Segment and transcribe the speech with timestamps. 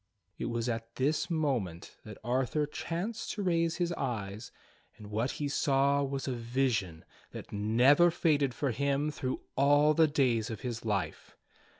[0.39, 4.51] It was at this moment that Arthur chanced to raise his eyes,
[4.97, 10.07] and what he saw was a vision that never faded for him through all the
[10.07, 11.37] days of his life.